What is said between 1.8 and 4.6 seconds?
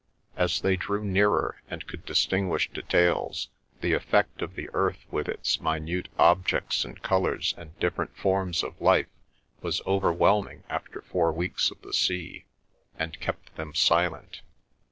could distinguish details, the effect of